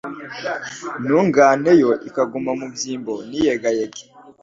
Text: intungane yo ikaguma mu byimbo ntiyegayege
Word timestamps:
intungane 0.97 1.71
yo 1.81 1.91
ikaguma 2.07 2.51
mu 2.59 2.67
byimbo 2.73 3.13
ntiyegayege 3.27 4.03